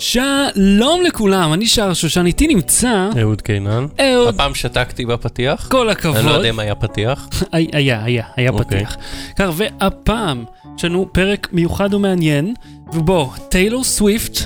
[0.00, 3.86] שלום לכולם, אני שר שושן, איתי נמצא אהוד קינן.
[4.00, 5.68] אהוד, הפעם שתקתי בפתיח.
[5.70, 6.24] כל אני לא הכבוד.
[6.24, 7.28] יודע אם היה פתיח.
[7.52, 8.64] היה, היה, היה, היה אוקיי.
[8.84, 8.96] פתיח.
[9.36, 10.44] ככה, והפעם
[10.76, 12.54] יש לנו פרק מיוחד ומעניין,
[12.92, 14.38] ובוא, טיילור סוויפט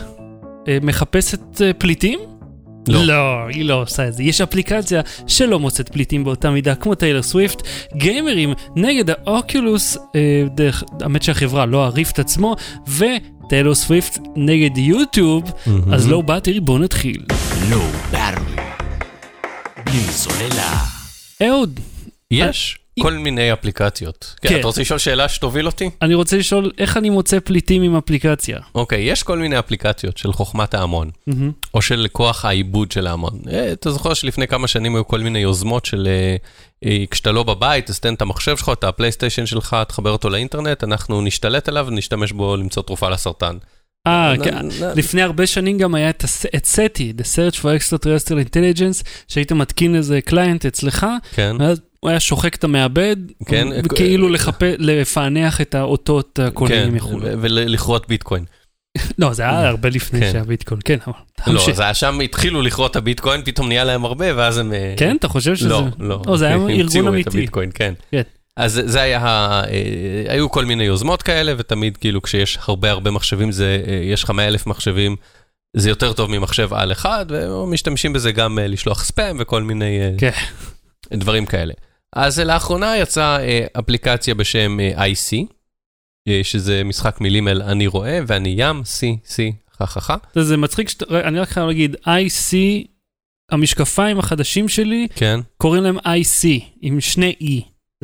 [0.69, 2.19] אה, מחפשת אה, פליטים?
[2.89, 3.05] לא.
[3.05, 4.23] לא, היא לא עושה את זה.
[4.23, 7.63] יש אפליקציה שלא מוצאת פליטים באותה מידה כמו טיילור סוויפט.
[7.97, 12.57] גיימרים נגד האוקולוס, אה, דרך, האמת שהחברה, לא הריפט עצמו,
[13.45, 15.43] וטיילור סוויפט נגד יוטיוב.
[15.93, 17.25] אז לא באתי, בואו נתחיל.
[17.71, 18.63] לא ברלי.
[19.85, 20.77] בלי סוללה.
[21.43, 21.81] אהוד,
[22.31, 24.35] יש כל מיני אפליקציות.
[24.41, 24.49] כן.
[24.49, 24.59] כן.
[24.59, 25.91] אתה רוצה לשאול שאלה שתוביל אותי?
[26.03, 28.59] אני רוצה לשאול איך אני מוצא פליטים עם אפליקציה.
[28.75, 31.11] אוקיי, יש כל מיני אפליקציות של חוכמת ההמון.
[31.75, 33.41] או של כוח העיבוד של ההמון.
[33.53, 36.37] אה, אתה זוכר שלפני כמה שנים היו כל מיני יוזמות של אה,
[36.85, 40.85] אה, כשאתה לא בבית, אז תן את המחשב שלך, את הפלייסטיישן שלך, תחבר אותו לאינטרנט,
[40.85, 43.57] אנחנו נשתלט עליו ונשתמש בו למצוא תרופה לסרטן.
[44.07, 44.67] אה, כן.
[44.97, 46.25] לפני הרבה שנים גם היה את
[46.65, 51.57] סטי, The Search for Extraterrestrial Intelligence, שהיית מתקין איזה קליינט אצלך, כן.
[51.59, 53.17] ואז הוא היה שוחק את המעבד,
[53.47, 53.69] כן.
[53.85, 57.23] וכאילו לחפ- לפענח את האותות הקוליים כן, מחו"ל.
[57.41, 58.45] ולכרות ביטקוין.
[59.19, 60.31] לא, זה היה הרבה לפני כן.
[60.33, 61.15] שהיה ביטקוין, כן, אבל
[61.47, 61.75] לא, תמשיך.
[61.77, 64.73] זה היה שם התחילו לכרות את הביטקוין, פתאום נהיה להם הרבה, ואז הם...
[64.73, 65.69] אה, כן, אתה חושב שזה...
[65.69, 66.23] לא, לא.
[66.27, 67.29] לא, זה היה המציאו ארגון את אמיתי.
[67.39, 67.95] הביטקוין, כן.
[68.11, 68.23] כן.
[68.57, 69.63] אז זה- היה, אה,
[70.29, 74.31] היו כל מיני יוזמות כאלה, ותמיד כאילו כשיש הרבה הרבה מחשבים, זה, אה, יש לך
[74.31, 75.17] 100 אלף מחשבים,
[75.77, 80.31] זה יותר טוב ממחשב על אחד, ומשתמשים בזה גם לשלוח ספאם וכל מיני כן.
[81.15, 81.73] דברים כאלה.
[82.15, 85.37] אז לאחרונה יצאה אה, אפליקציה בשם אה, IC,
[86.29, 89.37] אה, שזה משחק מילים אל אני רואה, ואני ים, C, C,
[89.79, 90.17] חככה.
[90.35, 90.89] זה- מצחיק.
[91.25, 92.55] אני רק חייב להגיד, IC,
[93.51, 96.47] המשקפיים החדשים שלי, כן, קוראים להם IC,
[96.81, 97.47] עם שני E.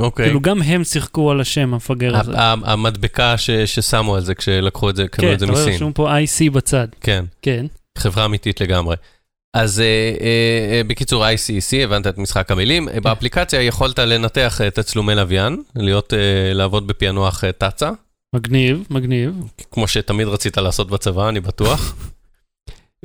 [0.00, 0.24] אוקיי.
[0.26, 2.32] כאילו גם הם שיחקו על השם המפגר הזה.
[2.64, 5.74] המדבקה ש- ששמו על זה כשלקחו את זה, קנו כן, את זה אתה רואה מסין.
[5.74, 6.88] רשום פה IC בצד.
[7.00, 7.24] כן.
[7.42, 7.66] כן.
[7.98, 8.96] חברה אמיתית לגמרי.
[9.54, 9.84] אז אה,
[10.20, 12.88] אה, אה, בקיצור, ICC, הבנת את משחק המילים.
[12.92, 13.02] כן.
[13.02, 17.90] באפליקציה יכולת לנתח אה, תצלומי לוויין, להיות, אה, לעבוד בפענוח אה, תצ"א,
[18.34, 19.34] מגניב, מגניב.
[19.72, 21.94] כמו שתמיד רצית לעשות בצבא, אני בטוח.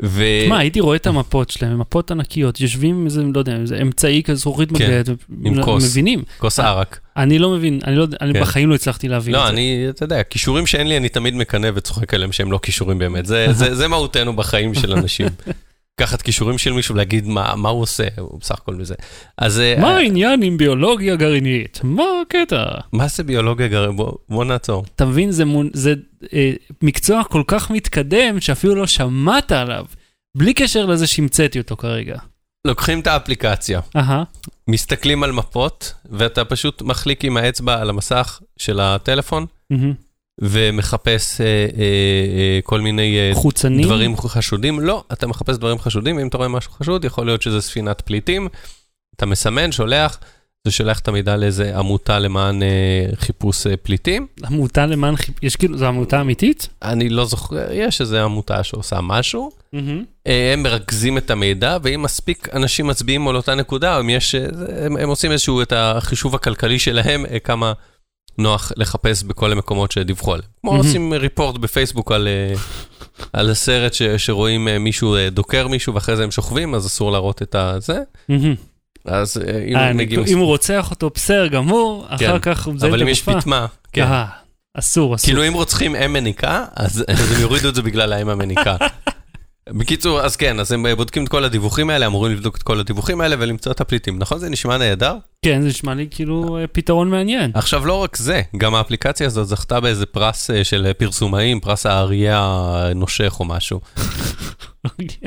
[0.03, 0.23] ו...
[0.49, 3.77] מה, הייתי רואה את המפות שלהם, הם מפות ענקיות, יושבים עם איזה, לא יודע, איזה
[3.81, 5.09] אמצעי כזה זכוכית כן, מגדלת,
[5.43, 5.83] עם כוס.
[5.83, 6.23] מבינים.
[6.37, 6.99] כוס אה, ערק.
[7.17, 8.41] אני לא מבין, אני לא, אני כן.
[8.41, 9.51] בחיים לא הצלחתי להבין את לא, זה.
[9.53, 13.25] אני, אתה יודע, כישורים שאין לי, אני תמיד מקנא וצוחק עליהם שהם לא כישורים באמת.
[13.25, 15.27] זה, זה, זה מהותנו בחיים של אנשים.
[16.01, 18.95] לקחת כישורים של מישהו ולהגיד מה, מה הוא עושה, הוא בסך הכל מזה.
[19.37, 19.59] אז...
[19.59, 21.79] אה, מה העניין עם ביולוגיה גרעינית?
[21.83, 22.63] מה הקטע?
[22.93, 23.97] מה זה ביולוגיה גרעינית?
[23.97, 24.85] בוא, בוא נעצור.
[24.95, 25.93] אתה מבין, זה, מון, זה
[26.33, 26.51] אה,
[26.81, 29.85] מקצוע כל כך מתקדם שאפילו לא שמעת עליו,
[30.37, 32.17] בלי קשר לזה שהמצאתי אותו כרגע.
[32.67, 34.23] לוקחים את האפליקציה, אהה,
[34.67, 39.93] מסתכלים על מפות, ואתה פשוט מחליק עם האצבע על המסך של הטלפון, מהמם.
[40.41, 43.33] ומחפש אה, אה, אה, כל מיני אה?
[43.83, 44.79] דברים חשודים.
[44.79, 48.47] לא, אתה מחפש דברים חשודים, אם אתה רואה משהו חשוד, יכול להיות שזה ספינת פליטים,
[49.15, 50.19] אתה מסמן, שולח,
[50.65, 54.27] זה שולח את המידע לאיזה עמותה למען אה, חיפוש אה, פליטים.
[54.45, 55.43] עמותה למען חיפ...
[55.43, 56.67] יש כאילו, זו עמותה אמיתית?
[56.81, 59.51] אני לא זוכר, יש איזה עמותה שעושה משהו.
[60.27, 64.45] אה, הם מרכזים את המידע, ואם מספיק אנשים מצביעים על אותה נקודה, אם יש, אה,
[64.85, 67.73] הם, הם עושים איזשהו, את החישוב הכלכלי שלהם, אה, כמה
[68.37, 70.49] נוח לחפש בכל המקומות שדיווחו עליהם.
[70.61, 70.75] כמו.
[70.75, 72.55] עושים ריפורט בפייסבוק על, אה,
[73.33, 77.11] על הסרט ש, שרואים אה, מישהו אה, דוקר מישהו, ואחרי זה הם שוכבים, אז אסור
[77.11, 77.99] להראות את הזה.
[79.05, 79.37] אז
[79.67, 80.23] אם מגיעים...
[80.27, 83.39] אם הוא רוצח אותו, בסדר גמור, אחר כך הוא מזיין את אבל אם יש הגופה.
[83.39, 84.05] פיטמה, כן.
[84.73, 85.25] אסור, אסור.
[85.25, 88.75] כאילו אם רוצחים אם מניקה, אז אז הם יורידו את זה בגלל האם המניקה.
[89.69, 93.21] בקיצור, אז כן, אז הם בודקים את כל הדיווחים האלה, אמורים לבדוק את כל הדיווחים
[93.21, 94.19] האלה ולמצוא את הפליטים.
[94.19, 94.39] נכון?
[94.39, 95.17] זה נשמע נהדר?
[95.45, 97.51] כן, זה נשמע לי כאילו אה, פתרון מעניין.
[97.53, 102.39] עכשיו, לא רק זה, גם האפליקציה הזאת זכתה באיזה פרס אה, של פרסומאים, פרס האריה
[102.41, 103.79] הנושך או משהו.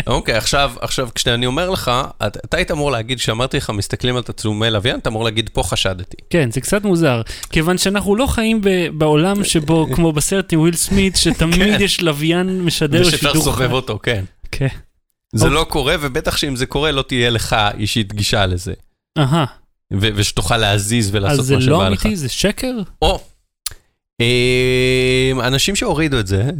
[0.07, 1.91] אוקיי, עכשיו, עכשיו, כשאני אומר לך,
[2.27, 5.63] אתה אתה היית אמור להגיד, כשאמרתי לך, מסתכלים על תצלומי לוויין, אתה אמור להגיד, פה
[5.63, 6.17] חשדתי.
[6.31, 10.75] כן, זה קצת מוזר, כיוון שאנחנו לא חיים ב- בעולם שבו, כמו בסרט עם וויל
[10.75, 13.73] סמית, שתמיד יש לוויין משדר ושאפשר שידור לסובב חי.
[13.73, 14.25] אותו, כן.
[14.53, 14.67] כן.
[15.33, 15.55] זה אוקיי.
[15.59, 18.73] לא קורה, ובטח שאם זה קורה, לא תהיה לך אישית גישה לזה.
[19.19, 19.45] אהה,
[19.93, 22.07] ושתוכל להזיז ולעשות אז זה מה שבא לא לך.
[22.07, 22.73] אמיתי, זה שקר?
[23.03, 23.21] או,
[24.21, 26.51] אה, אנשים שהורידו את זה,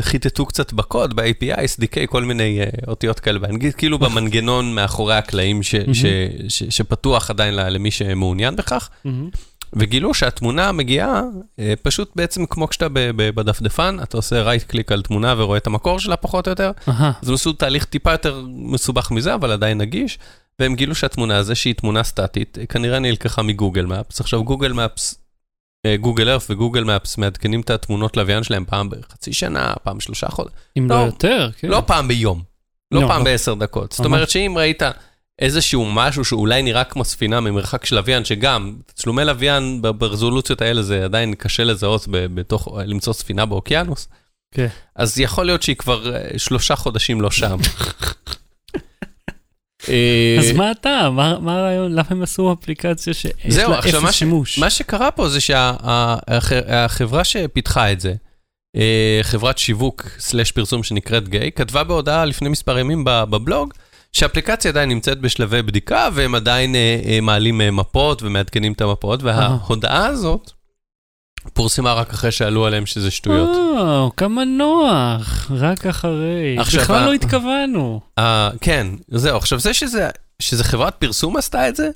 [0.00, 5.62] חיטטו קצת בקוד, ב-API, SDK, כל מיני אה, אותיות כאלה באנגלית, כאילו במנגנון מאחורי הקלעים
[5.62, 6.06] ש- ש-
[6.48, 8.88] ש- שפתוח עדיין למי שמעוניין בכך.
[9.72, 11.22] וגילו שהתמונה מגיעה
[11.58, 12.86] אה, פשוט בעצם כמו כשאתה
[13.16, 16.70] בדפדפן, אתה עושה רייט קליק על תמונה ורואה את המקור שלה פחות או יותר,
[17.22, 20.18] אז הם עשו תהליך טיפה יותר מסובך מזה, אבל עדיין נגיש,
[20.58, 24.20] והם גילו שהתמונה הזו, שהיא תמונה סטטית, כנראה נלקחה מגוגל מפס.
[24.20, 25.28] עכשיו גוגל מפס
[25.96, 30.58] גוגל ארף וגוגל מפס מעדכנים את התמונות לוויין שלהם פעם בחצי שנה, פעם בשלושה חודשים.
[30.78, 30.96] אם לא.
[30.96, 31.68] לא יותר, כן.
[31.68, 32.42] לא פעם ביום,
[32.92, 33.24] לא לא, פעם לא.
[33.24, 33.92] בעשר דקות.
[33.92, 34.06] זאת ממש.
[34.06, 34.82] אומרת שאם ראית
[35.38, 41.04] איזשהו משהו שאולי נראה כמו ספינה ממרחק של לוויין, שגם תצלומי לוויין ברזולוציות האלה זה
[41.04, 44.08] עדיין קשה לזהות בתוך, למצוא ספינה באוקיינוס,
[44.54, 44.68] כן.
[44.96, 47.58] אז יכול להיות שהיא כבר אה, שלושה חודשים לא שם.
[49.88, 51.10] אה, אז מה אתה?
[51.40, 51.92] מה הרעיון?
[51.92, 54.58] למה הם עשו אפליקציה שיש לה אפס שימוש?
[54.58, 58.14] מה שקרה פה זה שהחברה שפיתחה את זה,
[58.76, 63.74] אה, חברת שיווק סלאש פרסום שנקראת גיי, כתבה בהודעה לפני מספר ימים בבלוג,
[64.12, 70.50] שהאפליקציה עדיין נמצאת בשלבי בדיקה, והם עדיין אה, מעלים מפות ומעדכנים את המפות, וההודעה הזאת
[71.52, 73.48] פורסמה רק אחרי שעלו עליהם שזה שטויות.
[73.56, 76.56] או, כמה נוח, רק אחרי.
[76.58, 78.00] עכשיו, בכלל ה- לא התכוונו.
[78.18, 80.08] אה, כן, זהו, עכשיו זה שזה...
[80.42, 81.88] שזה חברת פרסום עשתה את זה,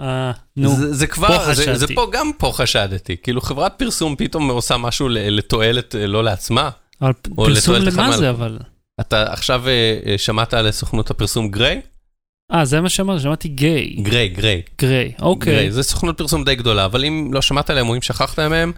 [0.00, 0.76] אה, נו.
[0.76, 1.94] זה, זה כבר, פה זה, זה חשדתי.
[1.94, 6.70] פה גם פה חשדתי, כאילו חברת פרסום פתאום עושה משהו לתועלת אה, לא לעצמה.
[7.02, 8.16] אבל פרסום למה חמ"ל.
[8.16, 8.58] זה אבל?
[9.00, 9.72] אתה עכשיו אה,
[10.06, 11.80] אה, שמעת על סוכנות הפרסום גריי?
[12.52, 13.96] אה, זה מה שאמרת, שמעתי גיי.
[14.02, 14.62] גריי, גריי.
[14.78, 15.52] גריי, אוקיי.
[15.52, 18.72] גריי, זה סוכנות פרסום די גדולה, אבל אם לא שמעת עליהם או אם שכחת מהם,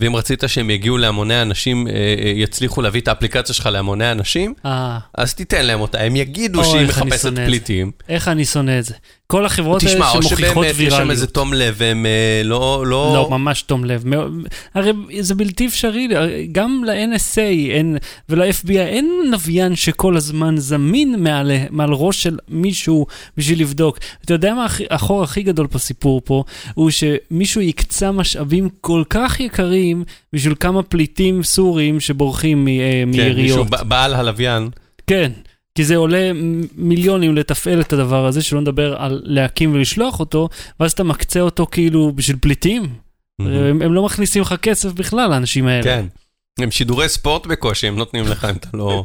[0.00, 4.54] ואם רצית שהם יגיעו להמוני אנשים, אה, אה, יצליחו להביא את האפליקציה שלך להמוני אנשים,
[4.64, 7.34] אה, אז תיתן להם אותה, הם יגידו שהיא מחפשת.
[7.34, 7.90] פליטים.
[8.08, 8.94] איך אני שונא את זה.
[9.30, 11.10] כל החברות תשמע, האלה או שמוכיחות שבאמת יש שם ויראליות.
[11.10, 13.10] איזה תום לב, והם אה, לא, לא...
[13.14, 14.04] לא, ממש תום לב.
[14.74, 14.90] הרי
[15.20, 16.08] זה בלתי אפשרי,
[16.52, 17.40] גם ל-NSA
[17.70, 17.96] אין,
[18.28, 23.06] ול-FBI אין לוויין שכל הזמן זמין מעל, מעל ראש של מישהו
[23.36, 23.98] בשביל לבדוק.
[24.24, 26.44] אתה יודע מה החור הכי גדול בסיפור פה?
[26.74, 33.08] הוא שמישהו יקצה משאבים כל כך יקרים בשביל כמה פליטים סורים שבורחים מ- אה, כן,
[33.08, 33.66] מישהו מיריות.
[33.88, 34.68] בעל הלוויין.
[35.06, 35.32] כן,
[35.74, 36.30] כי זה עולה
[36.76, 40.48] מיליונים לתפעל את הדבר הזה, שלא נדבר על להקים ולשלוח אותו,
[40.80, 42.82] ואז אתה מקצה אותו כאילו בשביל פליטים.
[43.40, 45.82] הם, הם לא מכניסים לך כסף בכלל, האנשים האלה.
[45.82, 46.06] כן.
[46.58, 49.04] הם שידורי ספורט בקושי, הם נותנים לך אם אתה לא...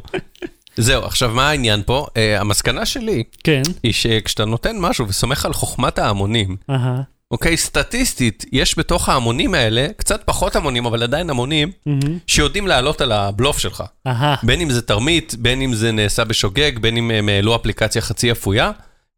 [0.77, 2.05] זהו, עכשיו מה העניין פה?
[2.09, 7.01] Uh, המסקנה שלי כן, היא שכשאתה נותן משהו וסומך על חוכמת ההמונים, אהה,
[7.31, 13.01] אוקיי, סטטיסטית, יש בתוך ההמונים האלה, קצת פחות המונים, אבל עדיין המונים, מהמם, שיודעים לעלות
[13.01, 13.83] על הבלוף שלך.
[14.07, 18.01] אהה, בין אם זה תרמית, בין אם זה נעשה בשוגג, בין אם הם העלו אפליקציה
[18.01, 18.71] חצי אפויה.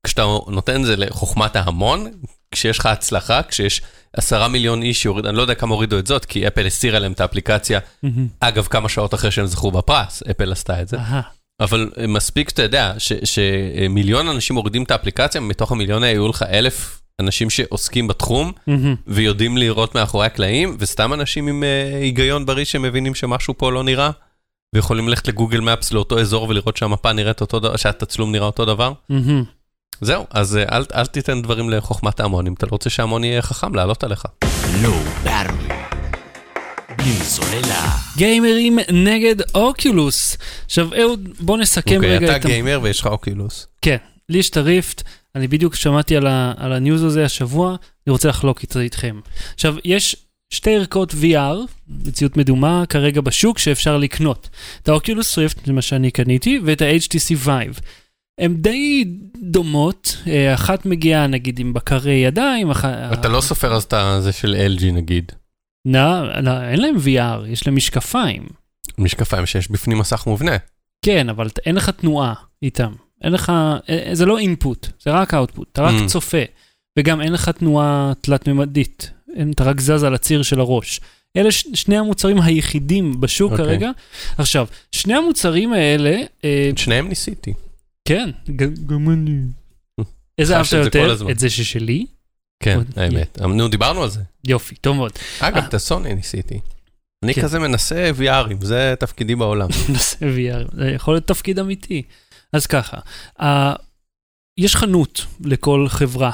[0.06, 2.12] כשאתה נותן את זה לחוכמת ההמון,
[2.52, 3.82] כשיש לך הצלחה, כשיש
[4.14, 7.12] עשרה מיליון איש שיוריד, אני לא יודע כמה הורידו את זאת, כי אפל הסירה להם
[7.12, 10.98] את האפליקציה, מהמם, אגב, כמה שעות אחרי שהם זכו בפרס, אפל עשתה את זה.
[10.98, 11.22] אהה,
[11.60, 17.02] אבל מספיק, אתה יודע, ש- שמיליון אנשים מורידים את האפליקציה, מתוך המיליון היו לך אלף
[17.22, 18.96] אנשים שעוסקים בתחום, מהמם.
[19.08, 24.10] ויודעים לראות מאחורי הקלעים, וסתם אנשים עם uh, היגיון בריא שמבינים שמשהו פה לא נראה,
[24.76, 28.92] ויכולים ללכת לגוגל מפס לאותו אזור ולראות שהמפה נראית אותו דבר, שהתצלום נראה אותו דבר.
[29.10, 29.44] מהמם.
[30.02, 33.42] זהו, אז אה, אל, אל תיתן דברים לחוכמת ההמון, אם אתה לא רוצה שההמון יהיה
[33.42, 34.24] חכם, לעלות עליך.
[34.84, 35.74] Low Battery.
[36.98, 37.88] בלי סוללה.
[38.18, 40.38] גיימרים נגד Oculus.
[40.66, 42.46] עכשיו אהוד, בוא נסכם אוקיי, רגע אתה את...
[42.46, 43.68] ה- גיימר ויש לך Oculus.
[43.82, 43.98] כן,
[44.30, 45.04] לי יש את ה Rift,
[45.38, 48.82] אני בדיוק שמעתי על, ה, על ה news הזה השבוע, אני רוצה לחלוק את זה
[48.82, 49.20] איתכם.
[49.54, 50.16] עכשיו, יש
[50.50, 51.58] שתי ערכות VR,
[51.88, 54.50] מציאות מדומה, כרגע בשוק, שאפשר לקנות.
[54.84, 57.82] את ה Oculus Rift, זה מה שאני קניתי, ואת ה-HTC Vive.
[58.40, 59.06] הן די
[59.42, 62.86] דומות, אה, אחת מגיעה נגיד עם בקרי ידיים, אח...
[62.86, 63.94] אתה לא סופר אז את
[64.24, 65.32] זה של LG נגיד.
[65.86, 68.48] לא, לא, אין להם VR, יש להם משקפיים.
[68.98, 70.58] משקפיים שיש בפנים מסך מובנה.
[71.06, 72.94] כן, אבל אין לך תנועה איתם.
[73.24, 73.52] אין לך,
[73.90, 76.08] אה, זה לא אינפוט, זה רק אאוטפוט, אתה רק Mm.
[76.08, 76.38] צופה.
[77.00, 79.12] וגם אין לך תנועה תלת-ממדית,
[79.52, 81.00] אתה רק זז על הציר של הראש.
[81.38, 83.66] אלה ש- שני המוצרים היחידים בשוק אוקיי.
[83.66, 83.90] כרגע.
[84.38, 87.54] עכשיו, שני המוצרים האלה, אה, את שניהם ניסיתי.
[88.08, 89.40] כן, ג- גם אני.
[90.40, 91.18] איזה אהבת יותר?
[91.32, 92.06] את זה ששלי?
[92.64, 93.40] כן, עוד- האמת.
[93.42, 94.20] אבל נו, דיברנו על זה.
[94.48, 95.12] יופי, טוב מאוד.
[95.40, 95.68] אגב, אה.
[95.68, 96.60] את הסוני ניסיתי.
[97.26, 97.42] אני כן.
[97.42, 99.68] כזה מנסה VRים, זה תפקידי בעולם.
[99.94, 102.02] נעשה VR, זה יכול להיות תפקיד אמיתי.
[102.54, 102.98] אז ככה,
[103.40, 103.44] uh,
[104.58, 106.32] יש חנות לכל חברה.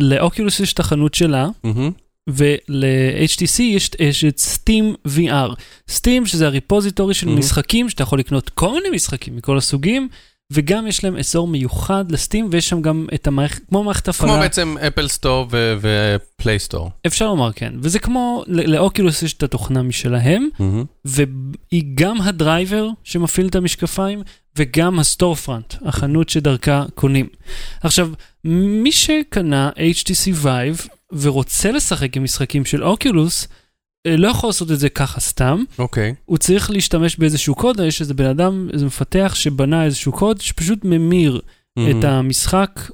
[0.00, 1.90] לאוקולוס יש את החנות שלה, מהמם.
[2.30, 5.54] ול-HTC יש, יש את Steam VR.
[5.90, 7.30] Steam שזה ה repository של Mhm.
[7.30, 10.08] משחקים, שאתה יכול לקנות כל מיני משחקים מכל הסוגים,
[10.52, 14.32] וגם יש להם אזור מיוחד ל Steam, ויש שם גם את המערכת, כמו מערכת הפעלה.
[14.32, 15.46] כמו בעצם Apple Store
[15.80, 16.90] ו Play Store.
[17.06, 20.48] אפשר לומר כן, וזה כמו, ל- לאוקולוס יש את התוכנה משלהם,
[21.04, 24.22] והיא גם הדרייבר שמפעיל את המשקפיים,
[24.58, 27.28] וגם ה storefront, החנות שדרכה קונים.
[27.82, 28.10] עכשיו,
[28.44, 33.48] מי שקנה HTC Vive ורוצה לשחק עם משחקים של אוקולוס, אה,
[34.06, 36.14] לא יכול לעשות את זה ככה סתם, אוקיי.
[36.24, 40.84] הוא צריך להשתמש באיזשהו קוד, יש איזה בן אדם, איזה מפתח שבנה איזשהו קוד שפשוט
[40.84, 41.40] ממיר
[41.78, 42.90] את המשחק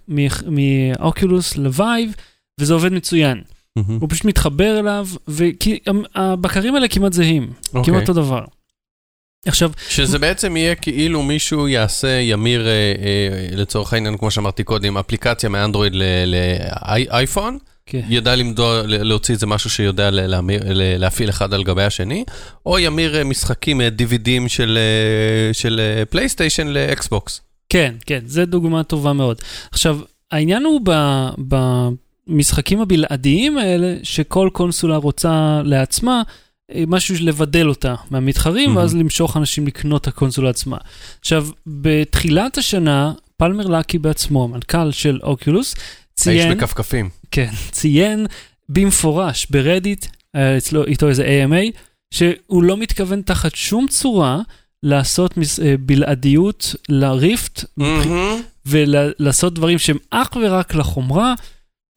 [0.48, 2.14] מאוקולוס לווייב,
[2.60, 3.40] וזה עובד מצוין.
[3.76, 3.98] מהמם.
[4.00, 7.94] הוא פשוט מתחבר אליו, והבקרים האלה כמעט זהים, אוקיי.
[7.94, 8.44] כמעט אותו דבר.
[9.46, 14.98] עכשיו, שזה בעצם יהיה כאילו מישהו יעשה, ימיר אה, אה, לצורך העניין, כמו שאמרתי קודם,
[14.98, 15.92] אפליקציה מאנדרואיד
[16.26, 18.00] לאייפון, כן.
[18.08, 22.24] ידע למדוד, להוציא איזה משהו שיודע להמיר, להפעיל אחד על גבי השני,
[22.66, 27.40] או ימיר אה, משחקים, אה, DVDים של, אה, של פלייסטיישן לאקסבוקס.
[27.68, 29.42] כן, כן, זו דוגמה טובה מאוד.
[29.72, 29.98] עכשיו,
[30.30, 31.28] העניין הוא ב-
[32.28, 36.22] במשחקים הבלעדיים האלה, שכל קונסולה רוצה לעצמה,
[36.86, 38.76] משהו לבדל אותה מהמתחרים, מהמם.
[38.76, 40.76] ואז למשוך אנשים לקנות את הקונסולה עצמה.
[41.20, 47.21] עכשיו, בתחילת השנה, פלמר לקי בעצמו, המנכ"ל של אוקיולוס, האיש ציין, בכפכפים.
[47.32, 48.26] כן, ציין
[48.68, 51.76] במפורש ברדיט, היה אצלו איתו איזה AMA,
[52.14, 54.38] שהוא לא מתכוון תחת שום צורה
[54.82, 58.40] לעשות מס- אה, בלעדיות לריפט מהמם.
[58.66, 61.34] ולעשות דברים שהם אך ורק לחומרה.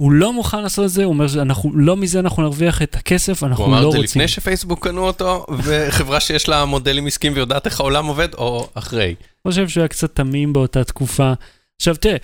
[0.02, 3.44] הוא לא מוכן לעשות את זה, הוא אומר שאנחנו, לא מזה אנחנו נרוויח את הכסף,
[3.44, 4.22] הוא אנחנו אמר לא את זה רוצים.
[4.22, 9.06] לפני שפייסבוק קנו אותו, וחברה שיש לה מודלים עסקיים ויודעת איך העולם עובד, או אחרי.
[9.06, 9.16] אני
[9.52, 11.34] חושב שהוא היה קצת תמים באותה תקופה.
[11.82, 12.16] עכשיו תראה,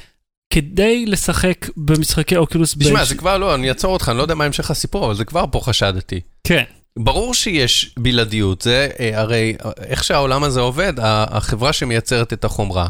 [0.52, 2.76] כדי לשחק במשחקי אוקולוס...
[2.80, 5.16] תשמע, ב- זה כבר לא, אני אעצור אותך, אני לא יודע מה המשך הסיפור, אבל
[5.16, 6.20] זה כבר פה חשדתי.
[6.44, 6.64] כן,
[7.00, 12.88] ברור שיש בלעדיות, זה אה, הרי אה, איך שהעולם הזה עובד, החברה שמייצרת את החומרה,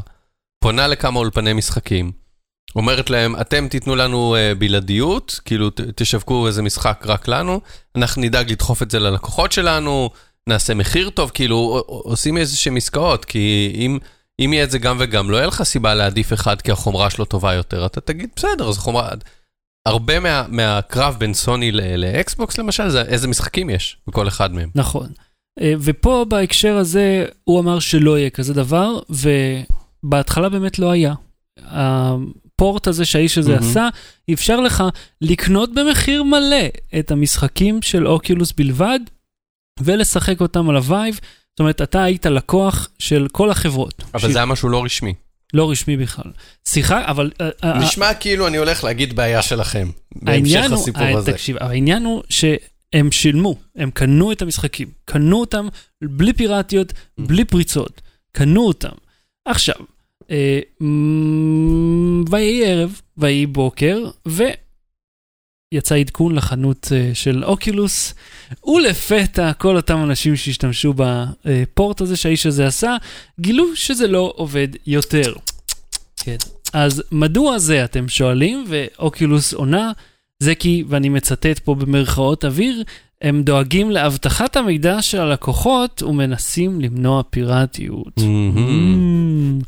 [0.64, 2.12] פונה לכמה אולפני משחקים,
[2.76, 7.62] אומרת להם, אתם תיתנו לנו אה, בלעדיות, כאילו תשווקו איזה משחק רק לנו,
[7.96, 10.10] אנחנו נדאג לדחוף את זה ללקוחות שלנו,
[10.48, 14.00] נעשה מחיר טוב, כאילו עושים איזה שהם עסקאות, כי אם...
[14.46, 17.26] אם יהיה את זה גם וגם, לא יהיה לך סיבה להעדיף אחד כי החומרה שלו
[17.26, 19.10] טובה יותר, אתה תגיד, בסדר, זו חומרה...
[19.86, 24.70] הרבה מה, מהקרב בין סוני לאקסבוקס למשל, זה איזה משחקים יש בכל אחד מהם.
[24.76, 25.10] נכון.
[25.62, 29.00] אה, ופה בהקשר הזה, הוא אמר שלא יהיה כזה דבר,
[30.04, 31.14] ובהתחלה באמת לא היה.
[31.66, 33.70] הפורט הזה שהאיש הזה מהמם.
[33.70, 33.88] עשה,
[34.34, 34.84] אפשר לך
[35.22, 36.68] לקנות במחיר מלא
[37.00, 39.00] את המשחקים של אוקיולוס בלבד,
[39.80, 41.20] ולשחק אותם על הווייב.
[41.62, 44.04] אומרת, אתה היית לקוח של כל החברות.
[44.14, 45.14] אבל שהיא זה היה משהו לא רשמי.
[45.54, 46.32] לא רשמי בכלל.
[46.68, 47.32] שיחה, אבל...
[47.42, 49.88] אה, אה, נשמע כאילו אני הולך להגיד בעיה שלכם,
[50.26, 51.32] העניין בהמשך הוא, הסיפור אה, הזה.
[51.32, 55.68] תקשיב, העניין הוא שהם שילמו, הם קנו את המשחקים, קנו אותם
[56.04, 57.24] בלי פיראטיות, Mm.
[57.28, 58.02] בלי פריצות,
[58.32, 58.96] קנו אותם.
[59.46, 59.76] עכשיו,
[60.32, 60.60] אה,
[62.32, 63.98] ויהי ערב, ויהי בוקר,
[65.74, 68.14] ויצא עדכון לחנות אה, של אוקילוס,
[68.66, 70.94] ולפתע כל אותם אנשים שהשתמשו
[71.46, 72.96] בפורט הזה שהאיש הזה עשה,
[73.40, 75.34] גילו שזה לא עובד יותר.
[76.18, 76.36] כן.
[76.74, 79.92] אז מדוע זה, אתם שואלים, ואוקילוס עונה,
[80.40, 82.84] זה כי, ואני מצטט פה במרכאות אוויר,
[83.22, 88.18] הם דואגים לאבטחת המידע של הלקוחות ומנסים למנוע פיראטיות.
[88.18, 89.60] מהמם.
[89.62, 89.66] Mm.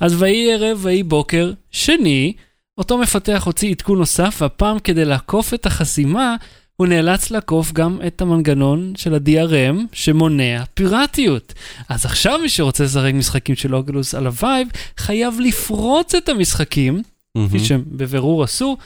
[0.00, 2.32] אז ויהי ערב, ויהי בוקר, שני,
[2.78, 6.36] אותו מפתח הוציא עדכון נוסף, והפעם כדי לעקוף את החסימה,
[6.76, 11.52] הוא נאלץ לעקוף גם את המנגנון של ה-DRM שמונע פיראטיות.
[11.88, 17.38] אז עכשיו מי שרוצה לשחק משחקים של אוקולוס על הווייב, חייב לפרוץ את המשחקים, כפי
[17.38, 17.58] מהמם.
[17.58, 18.76] שהם בבירור עשו,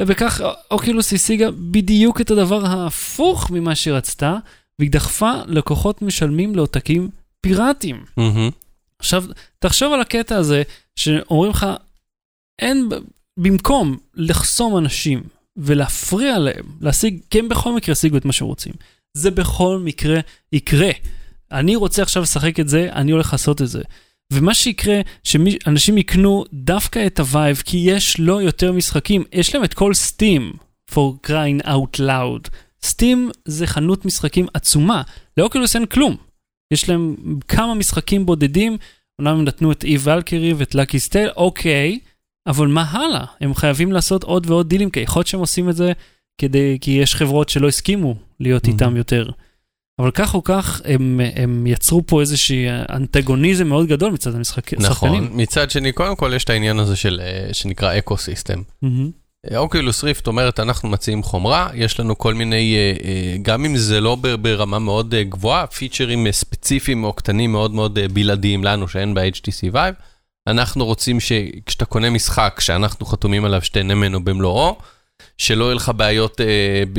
[0.00, 0.40] ובכך
[0.70, 4.36] אוקולוס השיגה בדיוק את הדבר ההפוך ממה שרצתה,
[4.78, 7.08] והיא דחפה לקוחות משלמים לעותקים
[7.40, 8.04] פיראטיים.
[8.16, 8.50] מהמם.
[8.98, 9.24] עכשיו,
[9.58, 10.62] תחשוב על הקטע הזה,
[10.96, 11.66] שאומרים לך,
[12.58, 12.88] אין,
[13.38, 15.22] במקום לחסום אנשים
[15.56, 18.72] ולהפריע להם, להשיג, כי הם בכל מקרה ישיגו את מה שהם רוצים.
[19.14, 20.20] זה בכל מקרה
[20.52, 20.90] יקרה.
[21.52, 23.82] אני רוצה עכשיו לשחק את זה, אני הולך לעשות את זה.
[24.32, 29.24] ומה שיקרה, שאנשים יקנו דווקא את הווייב, כי יש לו יותר משחקים.
[29.32, 30.52] יש להם את כל Steam,
[30.90, 32.48] for crying out loud.
[32.82, 35.02] Steam זה חנות משחקים עצומה,
[35.36, 36.16] לאוקולוס אין כלום.
[36.72, 37.16] יש להם
[37.48, 38.76] כמה משחקים בודדים,
[39.18, 41.98] אומנם הם נתנו את EVE Valkyrie ואת Lucky's Tale, אוקיי,
[42.48, 43.24] אבל מה הלאה?
[43.40, 45.92] הם חייבים לעשות עוד ועוד דילים, כי יכול להיות שהם עושים את זה
[46.40, 48.68] כדי, כי יש חברות שלא הסכימו להיות Mhm.
[48.68, 49.30] איתם יותר.
[49.98, 54.78] אבל כך או כך, הם, הם יצרו פה איזושהי אנטגוניזם מאוד גדול מצד המשחקים.
[54.82, 58.62] נכון, מצד שני, קודם כל יש את העניין הזה של, אה, שנקרא ecosystem.
[59.56, 64.00] אוקולוס ריפט אומרת, אנחנו מציעים חומרה, יש לנו כל מיני, אה, אה, גם אם זה
[64.00, 68.88] לא ברמה מאוד אה, גבוהה, פיצ'רים אה, ספציפיים או קטנים מאוד מאוד אה, בלעדיים לנו,
[68.88, 69.94] שאין ב-HTC Vive.
[70.50, 74.78] אנחנו רוצים שכשאתה קונה משחק שאנחנו חתומים עליו שתהנה ממנו במלואו,
[75.38, 76.46] שלא יהיו לך בעיות, אה,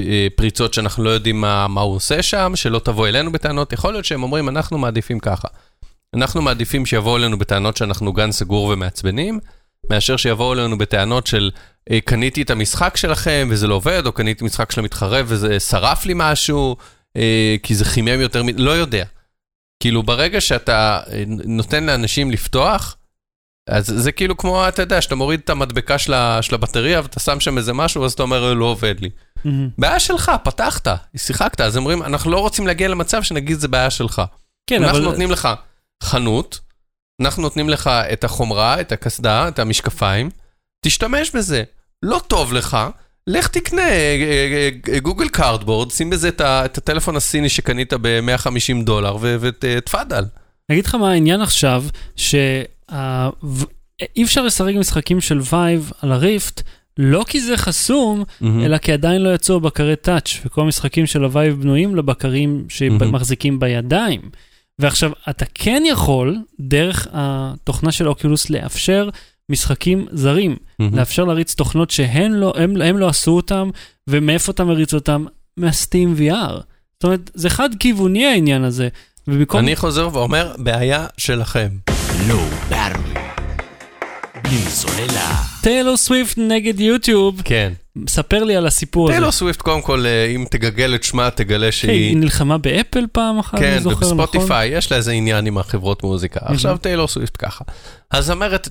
[0.03, 3.93] אה, פריצות שאנחנו לא יודעים מה, מה הוא עושה שם, שלא תבוא אלינו בטענות, יכול
[3.93, 5.47] להיות שהם אומרים, אנחנו מעדיפים ככה.
[6.15, 9.39] אנחנו מעדיפים שיבואו אלינו בטענות שאנחנו גן סגור ומעצבנים,
[9.89, 11.51] מאשר שיבואו אלינו בטענות של
[11.91, 16.05] אה, קניתי את המשחק שלכם וזה לא עובד, או קניתי משחק של המתחרה וזה שרף
[16.05, 16.75] לי משהו,
[17.17, 19.05] אה, כי זה חימם יותר, מ- לא יודע.
[19.79, 22.95] כאילו ברגע שאתה אה, נותן לאנשים לפתוח,
[23.69, 27.19] אז זה כאילו כמו, אתה יודע, שאתה מוריד את המדבקה של ה- של הבטריה ואתה
[27.19, 29.09] שם שם איזה משהו, אז אתה אומר, לא עובד לי.
[29.45, 29.69] מהמם.
[29.77, 34.21] בעיה שלך, פתחת, שיחקת, אז אומרים, אנחנו לא רוצים להגיע למצב שנגיד זה בעיה שלך.
[34.69, 35.05] כן, אנחנו אבל...
[35.07, 35.49] נותנים לך
[36.03, 36.59] חנות,
[37.21, 40.29] אנחנו נותנים לך את החומרה, את הקסדה, את המשקפיים,
[40.85, 41.63] תשתמש בזה.
[42.03, 42.77] לא טוב לך,
[43.27, 44.15] לך תקנה אה,
[44.88, 50.25] אה, אה, Google Cardboard, שים בזה את ה- את הטלפון הסיני שקנית ב-150 דולר ותפאדל.
[50.69, 51.83] אני אגיד לך מה העניין עכשיו,
[52.89, 56.62] שאי אפשר לשחק משחקים של וייב על הריפט,
[56.98, 58.24] לא כי זה חסום,
[58.65, 64.22] אלא כי עדיין לא יצאו בקרי Touch, וכל המשחקים של הווייב בנויים לבקרים שמחזיקים בידיים.
[64.79, 69.10] ועכשיו, אתה כן יכול, דרך התוכנה של אוקולוס, לאפשר
[69.50, 73.69] משחקים זרים, לאפשר להריץ תוכנות שהם לא, הם, הם לא עשו אותם,
[74.08, 75.25] ומאיפה אתה מריץ אותם?
[75.57, 76.53] מה Steam VR.
[76.93, 78.89] זאת אומרת, זה חד-כיווני העניין הזה.
[79.27, 79.60] ובמקום...
[79.60, 81.69] אני חוזר ואומר, בעיה שלכם.
[82.27, 82.39] לא
[82.69, 83.13] ברוי.
[84.43, 85.35] בלי סוללה.
[85.61, 87.73] טיילור סוויפט נגד יוטיוב, כן.
[88.07, 89.13] ספר לי על הסיפור הזה.
[89.13, 91.91] טיילור סוויפט, קודם כל, אה, אם תגגל את שמה, תגלה כן, שהיא...
[91.91, 94.19] היא נלחמה באפל פעם אחת, כן, אני זוכר, נכון?
[94.19, 96.39] ובספוטיפיי יש לה איזה עניין עם החברות מוזיקה.
[96.43, 97.63] עכשיו טיילור סוויפט ככה.
[98.11, 98.67] הזמרת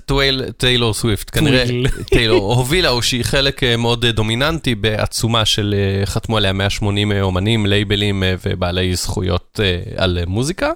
[0.57, 1.65] טיילור סוויפט, כנראה.
[2.09, 7.65] טיילור הובילה, או שהיא חלק אה, מאוד אה, דומיננטי בעצומה של, חתמו עליה 180 אומנים,
[7.65, 9.59] לייבלים ובעלי זכויות
[9.97, 10.71] על מוזיקה.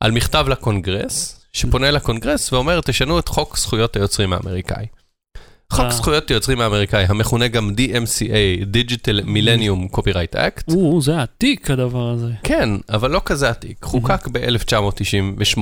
[0.00, 4.86] על מכתב לקונגרס, שפונה לקונגרס ואומר, תשנו את חוק זכויות היוצרים האמריקאי.
[5.72, 5.90] חוק אה.
[5.90, 12.32] זכויות היוצרים האמריקאי, המכונה גם DMCA, Digital Millennium Copyright Act, או, זה עתיק הדבר הזה.
[12.42, 13.84] כן, אבל לא כזה עתיק.
[13.84, 15.60] חוקק ב-1998.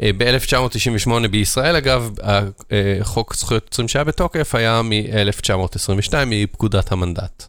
[0.00, 7.46] ב-1998 בישראל, אגב, אה, חוק זכויות יוצרים שהיה בתוקף היה מ-1922, מפקודת המנדט.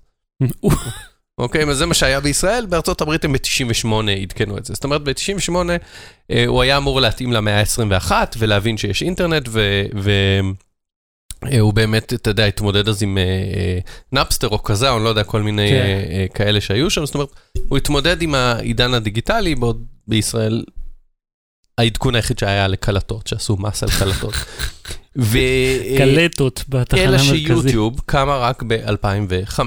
[1.37, 3.87] אוקיי, אז זה מה שהיה בישראל, בארצות הברית הם ב-98
[4.21, 4.73] עדכנו את זה.
[4.73, 5.55] זאת אומרת, ב-98
[6.31, 9.49] אה, הוא היה אמור להתאים למאה ה-21 ולהבין שיש אינטרנט,
[11.51, 13.79] והוא באמת, אתה יודע, התמודד אז עם אה, אה,
[14.11, 15.75] נאפסטר או כזה, או אני לא יודע, כל מיני כן.
[15.75, 17.05] אה, אה, כאלה שהיו שם.
[17.05, 17.29] זאת אומרת,
[17.67, 20.63] הוא התמודד עם העידן הדיגיטלי, בעוד בישראל
[21.77, 24.33] העדכון היחיד שהיה לקלטות, שעשו מס על קלטות.
[25.17, 25.37] ו...
[25.97, 27.47] קלטות בתחנה אלא המרכזית.
[27.47, 29.59] שיוטיוב קמה רק ב-2005.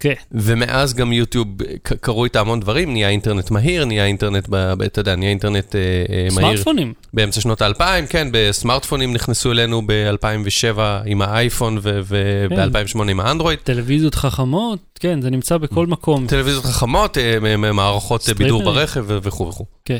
[0.00, 0.12] כן.
[0.32, 1.46] ומאז גם יוטיוב,
[1.82, 4.48] קרו איתה המון דברים, נהיה אינטרנט מהיר, נהיה אינטרנט,
[4.86, 6.30] אתה יודע, נהיה אינטרנט אה, מהיר.
[6.30, 6.92] סמארטפונים.
[7.14, 11.88] באמצע שנות האלפיים, כן, בסמארטפונים נכנסו אלינו ב-2007 עם האייפון כן.
[12.04, 13.58] וב-2008 עם האנדרואיד.
[13.58, 16.26] טלוויזיות חכמות, כן, זה נמצא בכל מקום.
[16.26, 18.64] טלוויזיות חכמות, אה, מערכות בידור.
[18.64, 19.64] ברכב וכו' וכו'.
[19.84, 19.98] כן.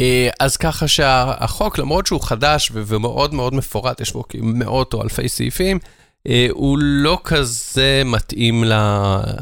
[0.00, 5.28] אה, אז ככה שהחוק, למרות שהוא חדש ומאוד מאוד מפורט, יש בו מאות או אלפי
[5.28, 5.78] סעיפים,
[6.28, 8.64] אה, הוא לא כזה מתאים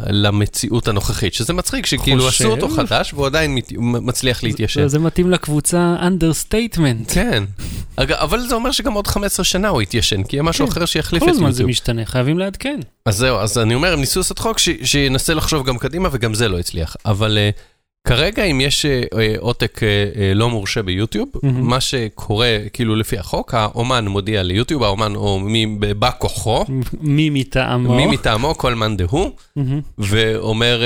[0.06, 2.28] למציאות הנוכחית, שזה מצחיק שכאילו?
[2.28, 4.86] עשו אותו חדש והוא עדיין מצליח להתיישב.
[4.86, 7.14] זה מתאים לקבוצה understatement.
[7.14, 7.44] כן,
[7.98, 10.72] אבל זה אומר שגם עוד 15 שנה הוא יתיישן, כי יהיה משהו כן.
[10.72, 11.70] אחר שיחליף כל את הזמן זה יוטיוב.
[11.70, 12.80] משתנה, חייבים לעדכן.
[13.06, 16.48] אז זהו, אז אני אומר, הם ניסו לעשות חוק שינסה לחשוב גם קדימה, וגם זה
[16.48, 16.96] לא הצליח.
[17.06, 17.60] אבל uh,
[18.08, 19.84] כרגע, אם יש uh, uh, עותק uh,
[20.34, 21.68] לא מורשה ביוטיוב, מהמם.
[21.68, 25.66] מה שקורה, כאילו לפי החוק, האומן מודיע ליוטיוב, האומן או מי
[25.98, 26.64] בא כוחו,
[27.00, 27.94] מי מטעמו.
[27.96, 29.80] מי מטעמו, כל מאן דהוא, מהמם.
[29.98, 30.82] ואומר,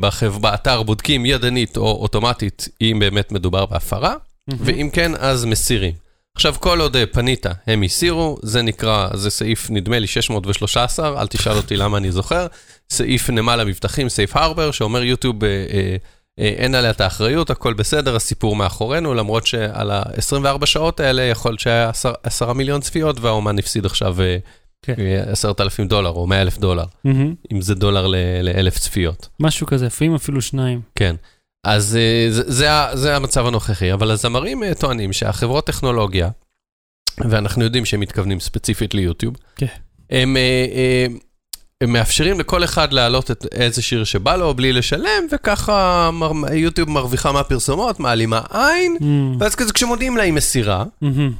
[0.00, 4.14] בחב- באתר בודקים ידנית או אוטומטית, אם באמת מדובר בהפרה,
[4.48, 4.60] מהמם.
[4.64, 5.92] ואם כן, אז מסירים.
[6.36, 11.26] עכשיו, כל עוד אה, פנית, הם הסירו, זה נקרא, זה סעיף, נדמה לי, 613, אל
[11.26, 12.46] תשאל אותי למה אני זוכר,
[12.90, 15.96] סעיף נמל המבטחים, סעיף הרבר, שאומר יוטיוב, אה, אה, אה,
[16.40, 21.60] אין עליה את האחריות, הכל בסדר, הסיפור מאחורינו, למרות שעל ה-24 שעות האלה יכול להיות
[21.60, 24.36] שהיה 10 10 מיליון צפיות, והאומן הפסיד עכשיו אה,
[24.82, 24.94] כן.
[24.98, 26.84] אה, 10,000 דולר או 100,000 דולר.
[27.52, 28.06] אם זה דולר
[28.42, 29.28] לאלף צפיות.
[29.40, 30.80] משהו כזה, לפעמים אפילו שניים.
[30.94, 31.16] כן.
[31.64, 36.28] אז אה, זה, זה, זה המצב הנוכחי, אבל הזמרים אה, טוענים שהחברות טכנולוגיה,
[37.20, 39.66] ואנחנו יודעים שהם מתכוונים ספציפית ליוטיוב, כן.
[40.10, 41.06] הם, אה, אה,
[41.80, 46.90] הם מאפשרים לכל אחד להעלות את איזה שיר שבא לו בלי לשלם, וככה מר, יוטיוב
[46.90, 49.36] מרוויחה מהפרסומות, מעלימה עין, מהמם.
[49.40, 50.84] ואז כזה כשמודיעים לה היא מסירה.
[51.00, 51.32] מהמם.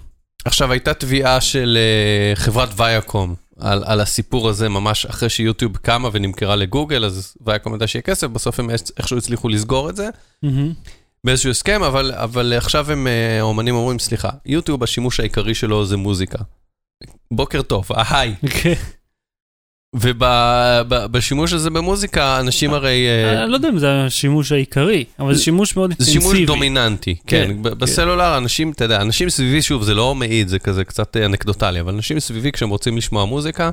[0.44, 6.08] עכשיו הייתה תביעה של אה, חברת ויאקום על, על הסיפור הזה ממש אחרי שיוטיוב קמה
[6.12, 10.08] ונמכרה לגוגל, אז ויאקום ידע שיהיה כסף, בסוף הם איכשהו הצליחו לסגור את זה.
[10.42, 10.72] מהמם.
[11.24, 15.96] באיזשהו הסכם, אבל, אבל עכשיו הם, אה, האומנים אומרים, סליחה, יוטיוב השימוש העיקרי שלו זה
[15.96, 16.38] מוזיקה.
[17.30, 18.34] בוקר טוב, היי.
[18.62, 18.74] כן.
[19.96, 23.06] ובשימוש הזה במוזיקה, אנשים הרי...
[23.08, 26.34] אה, אני לא יודע אם זה השימוש העיקרי, אבל זה שימוש מאוד זה אינטנסיבי.
[26.34, 27.44] שימוש דומיננטי, כן.
[27.48, 31.16] כן, ב- בסלולר אנשים, אתה יודע, אנשים סביבי, שוב, זה לא מעיד, זה כזה קצת
[31.16, 33.70] אה, אנקדוטלי, אבל אנשים סביבי, כשהם רוצים לשמוע מוזיקה,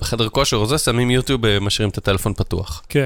[0.00, 2.82] בחדר כושר או זה, שמים יוטיוב, אה, משאירים את הטלפון פתוח.
[2.88, 3.04] כן.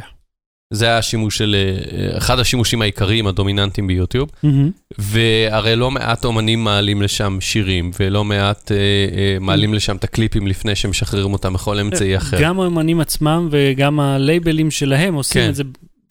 [0.71, 4.31] זה השימוש של, אה, אחד השימושים העיקריים הדומיננטיים ביוטיוב.
[4.99, 10.47] והרי לא מעט אומנים מעלים לשם שירים, ולא מעט אה, אה, מעלים לשם את הקליפים
[10.47, 12.43] לפני שמשחררים אותם בכל אמצעי אחר.
[12.43, 15.49] גם האמנים עצמם וגם הלייבלים שלהם עושים כן.
[15.49, 15.63] את זה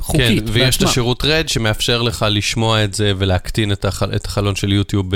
[0.02, 0.44] חוקית.
[0.44, 0.82] כן, ויש את.
[0.82, 3.72] השירות רד שמאפשר לך לשמוע את זה ולהקטין.
[3.72, 5.12] את החלון של יוטיוב,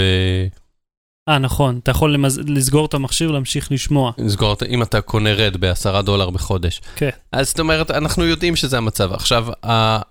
[1.29, 2.41] אה, נכון, אתה יכול למז...
[2.47, 4.11] לסגור את המכשיר ולהמשיך לשמוע.
[4.17, 6.81] לסגור, אם אתה קונה רד בעשרה דולר בחודש.
[6.95, 7.09] כן.
[7.31, 9.13] אז זאת אומרת, אנחנו יודעים שזה המצב.
[9.13, 9.47] עכשיו,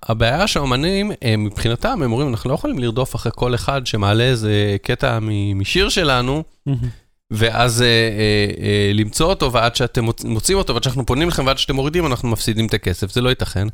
[0.03, 4.77] הבעיה שהאומנים, אה, מבחינתם, הם אומרים, אנחנו לא יכולים לרדוף אחרי כל אחד שמעלה איזה
[4.83, 5.18] קטע
[5.55, 6.88] משיר שלנו, מהמם.
[7.31, 7.90] ואז אה, אה,
[8.64, 12.07] אה, למצוא אותו, ועד שאתם מוצ- מוצאים אותו, ועד שאנחנו פונים לכם, ועד שאתם מורידים,
[12.07, 13.69] אנחנו מפסידים את הכסף, זה לא ייתכן.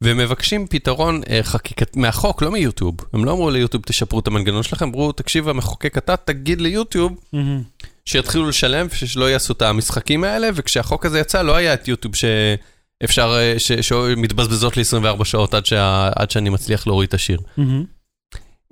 [0.00, 2.94] והם מבקשים פתרון אה, חקיקת, מהחוק, לא מיוטיוב.
[3.12, 7.62] הם לא אמרו ליוטיוב, תשפרו את המנגנון שלכם, אמרו, תקשיב, המחוקק אתה תגיד ליוטיוב, מהמם.
[8.04, 13.34] שיתחילו לשלם ושלא יעשו את המשחקים האלה, וכשהחוק הזה יצא לא היה את יוטיוב שאפשר,
[13.38, 17.40] אה, ש- שמתבזבזות לי 24 שעות עד, שה, עד שאני מצליח להוריד את השיר.
[17.56, 17.84] מהמם.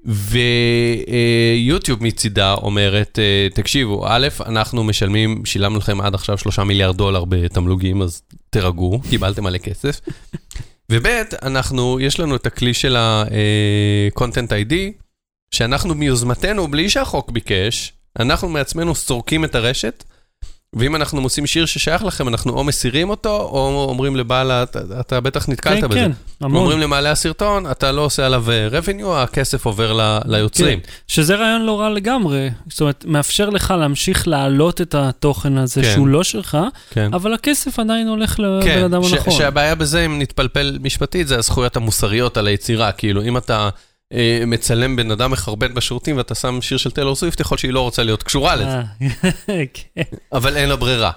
[0.05, 7.25] ויוטיוב מצידה אומרת, אה, תקשיבו, א', אנחנו משלמים, שילמנו לכם עד עכשיו 3 מיליארד דולר
[7.25, 10.01] בתמלוגים, אז תירגעו, קיבלתם מלא כסף.
[10.91, 11.07] וב',
[11.43, 14.75] אנחנו, יש לנו את הכלי של ה-content ID,
[15.51, 20.05] שאנחנו מיוזמתנו, בלי שהחוק ביקש, אנחנו מעצמנו סורקים את הרשת,
[20.77, 25.21] ואם אנחנו מוצאים שיר ששייך לכם, אנחנו או מסירים אותו, או אומרים לבעל, אתה, אתה
[25.21, 25.99] בטח נתקלת כן, בזה.
[26.01, 26.57] כן, המון.
[26.63, 30.81] אומרים למעלה הסרטון, אתה לא עושה עליו אה, revenue, הכסף עובר ל- ליוצרים.
[30.81, 32.51] כן, שזה רעיון לא רע לגמרי.
[32.69, 35.93] זאת אומרת, מאפשר לך להמשיך להעלות את התוכן הזה כן.
[35.95, 36.59] שהוא לא שלך,
[36.91, 37.11] כן.
[37.15, 39.33] אבל הכסף עדיין הולך לבן כן, אדם הנכון.
[39.35, 42.93] שהבעיה בזה, אם נתפלפל משפטית, זה הזכויות המוסריות על היצירה.
[42.93, 43.71] כאילו, אם אתה אה,
[44.47, 48.03] מצלם בן אדם מחרבן בשירותים ואתה שם שיר של טיילור סוויפט, יכול שהיא לא רוצה
[48.03, 48.83] להיות קשורה לזה, אה,
[49.75, 50.03] כן.
[50.33, 51.11] אבל אין לה ברירה.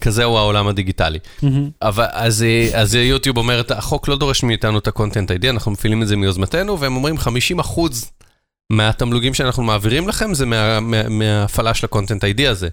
[0.00, 1.18] כזה הוא העולם הדיגיטלי.
[1.42, 1.70] מהמם.
[1.82, 6.02] אבל אז, אה, אז יוטיוב אומרת, החוק לא דורש מאיתנו את ה-content ID, אנחנו מפעילים
[6.02, 8.10] את זה מיוזמתנו, והם אומרים 50 אחוז
[8.72, 12.68] מהתמלוגים שאנחנו מעבירים לכם זה מה- מה- מההפעלה של ה-content ID הזה.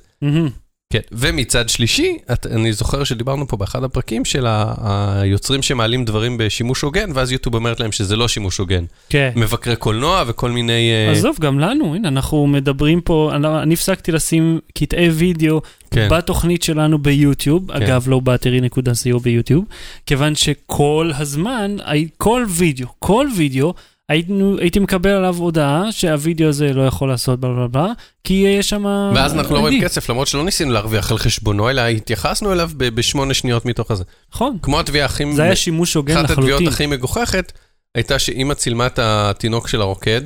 [0.94, 4.74] כן, ומצד שלישי, את, אני זוכר שדיברנו פה באחד הפרקים של ה-
[5.22, 8.84] היוצרים שמעלים דברים בשימוש הוגן, ואז יוטיוב אומרת להם שזה לא שימוש הוגן.
[9.10, 9.32] כן.
[9.36, 10.92] מבקרי קולנוע וכל מיני...
[10.92, 16.08] אה, עזוב, גם לנו, הנה, אנחנו מדברים פה, אני- אני הפסקתי לשים קטעי וידאו כן,
[16.12, 19.66] בתוכנית שלנו ביוטיוב, אגב, לא battery.co ביוטיוב,
[20.06, 21.76] כיוון שכל הזמן,
[22.18, 23.74] כל וידאו, כל וידאו,
[24.10, 27.94] היינו, הייתי מקבל עליו הודעה שהווידאו הזה לא יכול לעשות בלה בלה בלה,
[28.24, 28.86] כי יש שם...
[29.16, 29.60] ואז אנחנו לא.
[29.60, 34.04] רואים כסף, למרות שלא ניסינו להרוויח על חשבונו, אלא התייחסנו אליו בשמונה שניות מתוך הזה.
[34.34, 35.34] נכון, כמו התביעה הכי...
[35.36, 36.68] זה היה שימוש הוגן אחת התביעות לחלוטין.
[36.68, 37.52] הכי מגוחכת,
[37.96, 40.22] הייתה שאימא צילמה את התינוק של הרוקד.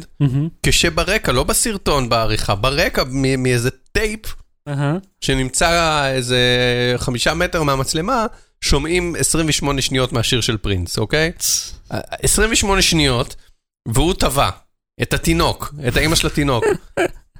[0.64, 3.04] כשברקע, לא בסרטון בעריכה, ברקע
[3.38, 4.36] מאיזה טייפ.
[5.22, 6.40] שנמצא איזה
[6.98, 8.26] חמישה מטר מהמצלמה,
[8.62, 11.32] שומעים 28 שניות מהשיר של פרינס, אוקיי?
[11.90, 13.36] 28 שניות,
[13.88, 14.50] והוא תבע
[15.02, 16.64] את התינוק, את האימא של התינוק.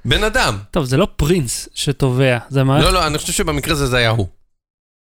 [0.04, 0.58] בן אדם.
[0.70, 2.80] טוב, זה לא פרינס שתובע, זה מה...
[2.80, 4.26] לא, לא, אני חושב שבמקרה הזה זה היה הוא.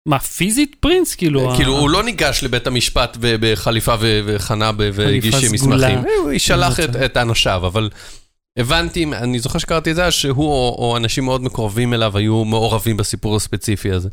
[0.08, 1.14] מה, פיזית פרינס?
[1.14, 1.52] כאילו...
[1.56, 5.34] כאילו, ה- הוא לא ניגש לבית המשפט בחליפה ועניבה והגיש.
[5.34, 5.98] מסמכים.
[6.22, 7.90] הוא ישלח את- אנשיו, אבל
[8.58, 13.36] הבנתי, אני זוכר שקראתי את זה, שהוא או אנשים מאוד מקורבים אליו היו מעורבים בסיפור
[13.36, 14.08] הספציפי הזה.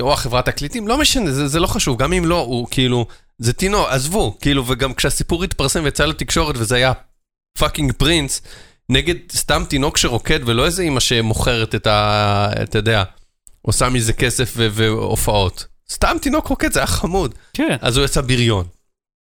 [0.00, 3.06] או החברת תקליטים, לא משנה, זה לא חשוב, גם אם לא, הוא כאילו,
[3.40, 6.92] זה תינוק, עזבו, כאילו, וגם כשהסיפור התפרסם ויצא לתקשורת וזה היה
[7.58, 8.42] fucking פרינס,
[8.88, 12.50] נגד סתם תינוק שרוקד ולא איזה אימא שמוכרת את ה...
[12.62, 13.04] אתה יודע,
[13.62, 15.66] עושה מזה כסף ו- והופעות.
[15.90, 17.34] סתם תינוק רוקד, זה היה חמוד.
[17.54, 18.64] כן, אז הוא יצא בריון.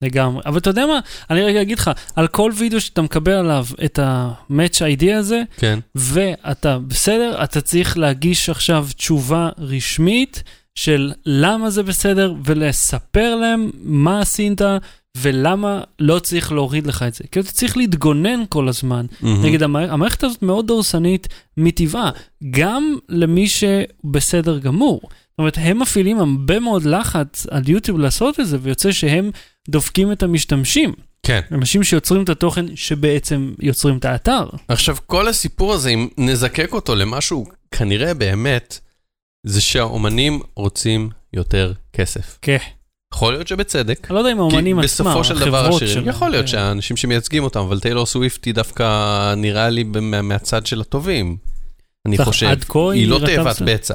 [0.01, 0.41] לגמרי.
[0.45, 3.99] אבל אתה יודע מה, אני רגע אגיד לך, על כל וידאו שאתה מקבל עליו את
[3.99, 5.79] ה-match ID הזה, כן.
[5.95, 10.43] ואתה בסדר, אתה צריך להגיש עכשיו תשובה רשמית
[10.83, 14.61] של למה זה בסדר, ולספר להם מה עשית,
[15.17, 17.23] ולמה לא צריך להוריד לך את זה.
[17.31, 19.93] כי אתה צריך להתגונן כל הזמן נגד המערכת.
[19.93, 22.11] המערכת הזאת מאוד דורסנית מטבעה,
[22.49, 25.01] גם למי שבסדר גמור.
[25.03, 29.31] זאת אומרת, הם מפעילים הרבה מאוד לחץ על יוטיוב לעשות את זה, ויוצא שהם
[29.69, 30.93] דופקים את המשתמשים.
[31.23, 31.41] כן.
[31.51, 34.49] אנשים שיוצרים את התוכן שבעצם יוצרים את האתר.
[34.67, 38.79] עכשיו, כל הסיפור הזה, אם נזקק אותו למשהו כנראה באמת,
[39.43, 42.37] זה שהאומנים רוצים יותר כסף.
[42.41, 42.57] כן.
[43.13, 44.07] יכול להיות שבצדק.
[44.09, 46.51] אני לא יודע אם האומנים עצמם, בסופו של דבר החברות השירים, שלהם, יכול להיות כן.
[46.51, 48.85] שהאנשים שמייצגים אותם, אבל טיילור סוויפט היא דווקא
[49.37, 51.37] נראה לי מה- מהצד של הטובים.
[52.07, 52.47] אני חושב,
[52.93, 53.61] היא לא תאבת.
[53.65, 53.93] בצע.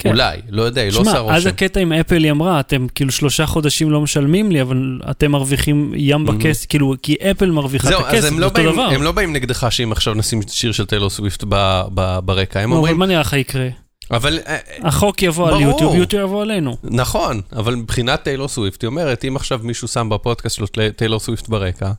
[0.00, 0.08] כן.
[0.10, 1.48] אולי, לא יודע, היא לא עושה אז רושם.
[1.48, 5.92] הקטע עם אפל היא אמרה, אתם כאילו שלושה חודשים לא משלמים לי, אבל אתם מרוויחים
[5.96, 6.32] ים Mhm.
[6.32, 8.82] בכסף, כאילו, כי אפל מרוויחה את זהו, אז הכסף, זה לא, אותו באים, דבר.
[8.82, 12.70] הם לא באים נגדך שאם עכשיו נשים שיר של טיילור סוויפט ב- ב- ברקע, הם
[12.70, 13.68] אבל אומרים, מה נראה לך יקרה?
[14.12, 15.64] אבל אה, החוק יבוא על ברור.
[15.64, 16.76] יוטיוב, יוטיוב יבוא עלינו.
[16.82, 21.48] נכון, אבל מבחינת טיילור סוויפט, היא אומרת, אם עכשיו מישהו שם בפודקאסט שלו טיילור סוויפט
[21.48, 21.92] ברקע,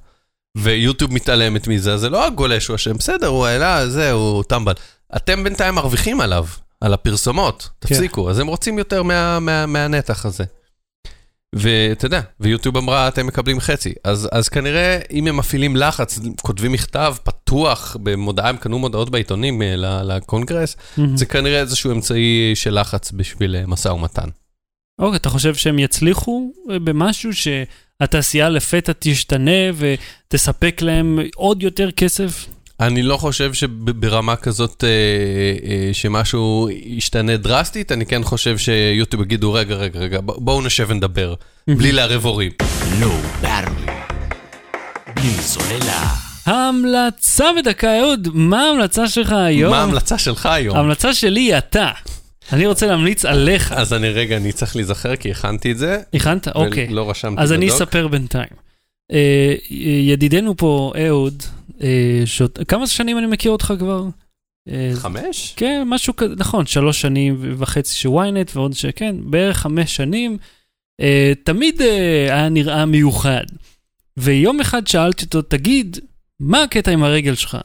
[0.57, 4.73] ויוטיוב מתעלמת מזה, זה לא הגולש הוא אשם, בסדר, הוא העלה, זה, הוא טמבל.
[5.15, 6.45] אתם בינתיים מרוויחים עליו,
[6.81, 8.29] על הפרסומות, תפסיקו.
[8.29, 10.43] אז הם רוצים יותר מה, מה, מהנתח הזה.
[11.53, 13.93] ואתה יודע, ויוטיוב אמרה, אתם מקבלים חצי.
[14.03, 19.61] אז, אז כנראה, אם הם מפעילים לחץ, כותבים מכתב פתוח במודעה, הם קנו מודעות בעיתונים
[19.61, 20.77] אה, לקונגרס,
[21.15, 24.27] זה כנראה איזשהו אמצעי של לחץ בשביל אה, משא ומתן.
[24.99, 32.45] אוקיי, אתה חושב שהם יצליחו אה, במשהו שהתעשייה לפתע תשתנה ותספק להם עוד יותר כסף?
[32.87, 34.89] אני לא חושב שברמה כזאת אה,
[35.69, 41.33] אה, שמשהו ישתנה דרסטית, אני כן חושב שיוטיוב יגידו, רגע, רגע, רגע, בואו נשב ונדבר,
[41.67, 42.51] בלי לערב הורים.
[42.99, 43.11] לא.
[45.15, 46.13] בלי סוללה.
[46.45, 49.71] ההמלצה בדקה, אהוד, מה ההמלצה שלך היום?
[49.71, 50.77] מה ההמלצה שלך היום?
[50.77, 51.89] ההמלצה שלי היא אתה.
[52.53, 53.71] אני רוצה להמליץ עליך.
[53.71, 56.47] אז אני רגע, אני צריך להיזכר כי הכנתי את זה, הכנת?
[56.47, 56.87] אוקיי.
[56.89, 57.81] ולא רשמתי אז אני בדוק.
[57.81, 58.49] אספר בינתיים.
[59.11, 59.55] אה,
[60.01, 61.43] ידידנו פה, אהוד,
[61.81, 64.03] אה, שעוד- כמה שנים אני מכיר אותך כבר?
[64.69, 65.53] אה, חמש?
[65.55, 70.37] כן, משהו כזה, נכון, שלוש שנים וחצי שוויינט, ועוד שכן, בערך חמש שנים.
[71.01, 73.43] אה, תמיד היה נראה מיוחד.
[74.17, 75.97] ויום אחד שאלתי אותו, תגיד,
[76.39, 77.57] מה הקטע עם הרגל שלך?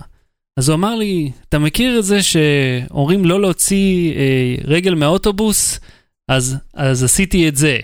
[0.56, 5.80] אז הוא אמר לי, אתה מכיר את זה שאומרים לא להוציא אה, רגל מהאוטובוס?
[6.28, 7.78] אז, אז עשיתי את זה.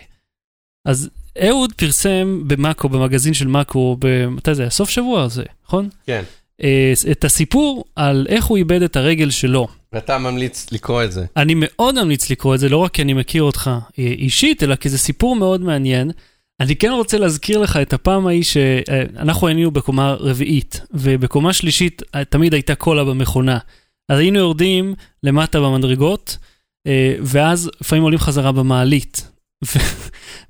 [0.84, 1.10] אז
[1.42, 3.96] אהוד פרסם במאקו, במגזין של מאקו,
[4.30, 4.70] מתי זה היה?
[4.70, 5.88] סוף שבוע הזה, נכון?
[6.06, 6.22] כן.
[6.62, 9.68] אה, את הסיפור על איך הוא איבד את הרגל שלו.
[9.92, 11.24] ואתה ממליץ לקרוא את זה.
[11.36, 14.74] אני מאוד ממליץ לקרוא את זה, לא רק כי אני מכיר אותך אה, אישית, אלא
[14.74, 16.10] כי זה סיפור מאוד מעניין.
[16.60, 22.24] אני כן רוצה להזכיר לך את הפעם ההיא שאנחנו היינו בקומה רביעית, ובקומה שלישית אה,
[22.24, 23.58] תמיד הייתה קולה במכונה.
[24.08, 26.38] אז היינו יורדים למטה במדרגות,
[26.86, 29.33] אה, ואז לפעמים עולים חזרה במעלית.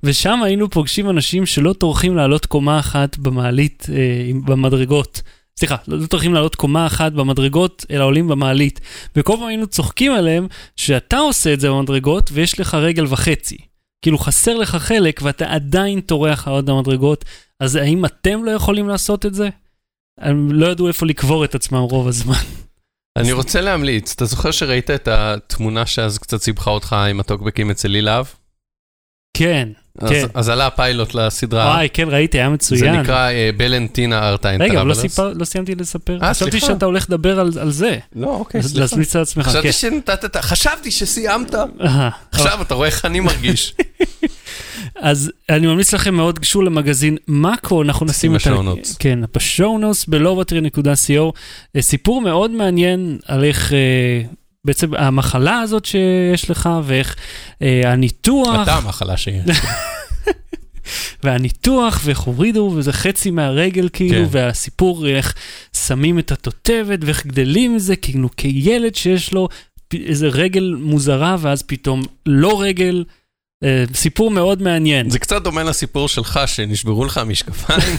[0.03, 5.21] ושם היינו פוגשים אנשים שלא טורחים לעלות קומה אחת במעלית, אה, במדרגות.
[5.59, 8.79] סליחה, לא טורחים לעלות קומה אחת במדרגות, אלא עולים במעלית.
[9.15, 13.57] וכל פעם היינו צוחקים עליהם שאתה עושה את זה במדרגות ויש לך רגל וחצי.
[14.01, 17.25] כאילו חסר לך חלק ואתה עדיין טורח לעלות במדרגות,
[17.59, 19.49] אז האם אתם לא יכולים לעשות את זה?
[20.19, 22.35] הם לא ידעו איפה לקבור את עצמם רוב הזמן.
[23.19, 27.87] אני רוצה להמליץ, אתה זוכר שראית את התמונה שאז קצת סיבכה אותך עם הטוקבקים אצל
[27.87, 28.25] לילהב?
[29.37, 29.69] כן,
[29.99, 30.25] אז- כן.
[30.33, 31.65] אז עלה הפיילוט לסדרה.
[31.65, 32.95] וואי, כן, ראיתי, היה זה מצוין.
[32.95, 36.19] נקרא אה, בלנטינה ארטיין רגע, אבל לא, סיפר, לא סיימתי לספר.
[36.21, 36.67] אה, חשבתי סליחה.
[36.67, 37.97] שאתה הולך לדבר על, על זה.
[38.15, 38.79] לא, אוקיי, סליחה.
[38.79, 39.49] להסמיץ על עצמך, כן.
[39.51, 41.55] חשבתי שנתת, את ה- חשבתי שסיימת.
[42.31, 43.73] עכשיו אתה רואה איך אני מרגיש.
[44.95, 48.49] אז אני ממליץ לכם מאוד, גשו למגזין מאקו, אנחנו נשים את ה...
[48.49, 48.95] בשואו נוטס.
[48.97, 51.31] כן, בשואו נוטס, בלובטרי.co.
[51.75, 53.77] אה, סיפור מאוד מעניין על איך אה,
[54.65, 57.15] בעצם המחלה הזאת שיש לך, ואיך
[57.61, 59.45] אה, הניתוח, אתה המחלה שיש.
[61.23, 64.27] והניתוח, ואיך הורידו, וזה חצי מהרגל כאילו, כן.
[64.31, 65.35] והסיפור איך
[65.73, 69.47] שמים את התותבת, ואיך גדלים מזה, כאילו כילד שיש לו
[69.93, 73.03] איזה רגל מוזרה, ואז פתאום לא רגל.
[73.65, 75.09] אה, סיפור מאוד מעניין.
[75.09, 77.97] זה קצת דומה לסיפור שלך, שנשברו לך המשקפיים,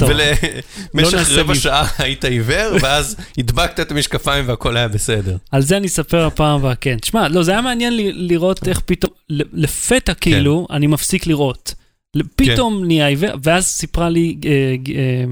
[0.00, 5.36] ולמשך נעשה רבע שעה היית עיוור, ואז הדבקת את המשקפיים והכל היה בסדר.
[5.50, 6.96] על זה אני אספר הפעם הבאה, כן.
[6.98, 11.74] תשמע, לא, זה היה מעניין לראות איך פתאום, לפתע כאילו, אני מפסיק לראות.
[12.14, 14.50] ל- פתאום נהיה עיוור, ואז סיפרה לי אה,
[14.96, 15.24] אה,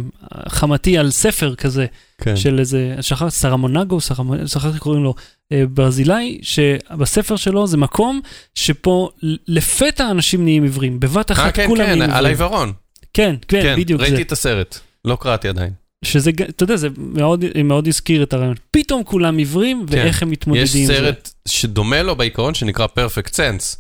[0.49, 1.87] חמתי על ספר כזה,
[2.21, 2.37] כן.
[2.37, 3.99] של איזה, שכח, סרמונגו,
[4.47, 5.15] שכחתי קוראים לו,
[5.71, 8.21] ברזילאי, שבספר שלו זה מקום
[8.55, 9.11] שפה
[9.49, 12.27] לפתע אנשים נהיים עיוורים, בבת אה, אחת כן, כולם כן, נהיים על עיוורים.
[12.27, 12.73] העיוורון.
[13.15, 14.07] כן, כן, כן, בדיוק זה.
[14.07, 14.79] ראיתי את הסרט.
[15.05, 15.73] לא קראתי עדיין.
[16.05, 18.55] שזה, אתה יודע, זה מאוד, מאוד הזכיר את הרעיון.
[18.71, 19.95] פתאום כולם עיוורים, כן.
[19.99, 20.95] ואיך הם מתמודדים יש עם זה.
[20.95, 23.77] סרט שדומה לו בעיקרון שנקרא Perfect Sense.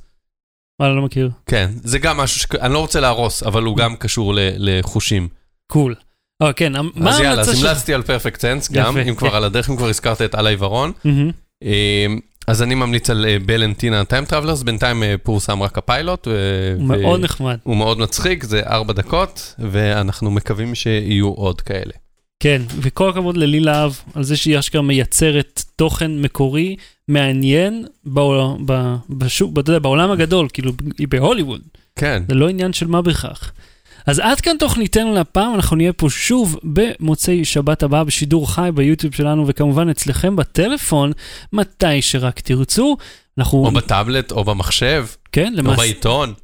[0.81, 1.31] וואלה, לא מכיר.
[1.47, 5.29] כן, זה גם משהו שאני לא רוצה להרוס, אבל הוא גם קשור ל- לחושים.
[5.73, 5.95] Cool.
[6.43, 7.65] אה, כן, מה אז יאללה, ההמלצה אז?
[7.65, 9.37] המלצתי על Perfect Sense גם, אם כבר כן.
[9.37, 10.93] על הדרך, אם כבר הזכרת את על העיוורון.
[11.65, 12.07] אה,
[12.47, 16.27] אז אני ממליץ על בלנטינה Time Travelers, בינתיים אה, פורסם רק הפיילוט.
[16.27, 17.59] הוא מאוד נחמד.
[17.63, 21.93] הוא מאוד מצחיק, זה ארבע דקות, ואנחנו מקווים שיהיו עוד כאלה.
[22.41, 26.77] כן, וכל הכבוד ללי להב על זה שהיא אשכרה מייצרת תוכן מקורי,
[27.09, 31.61] מעניין, בעול- ב- בשוק, אתה יודע, בעולם הגדול, כאילו, היא בהוליווד.
[31.97, 33.53] כן, זה לא עניין של מה בכך.
[34.09, 39.15] אז עד כאן תוכניתנו להפעם, אנחנו נהיה פה שוב במוצאי שבת הבאה בשידור חי ביוטיוב
[39.15, 41.13] שלנו, וכמובן אצלכם בטלפון,
[41.53, 42.97] מתי שרק תרצו.
[43.39, 46.35] אנחנו, או בטאבלט, או במחשב, כן, או למעשה, בעיתון.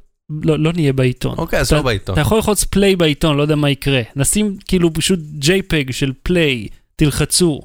[0.43, 1.35] לא, לא נהיה בעיתון.
[1.37, 2.13] אוקיי, אז לא בעיתון.
[2.13, 4.01] אתה יכול ללחוץ פליי בעיתון, לא יודע מה יקרה.
[4.15, 7.61] נשים כאילו פשוט JPEG של פליי, תלחצו.